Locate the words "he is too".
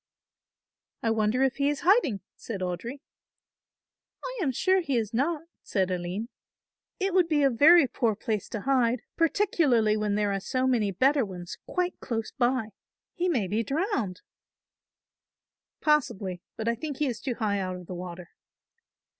16.97-17.35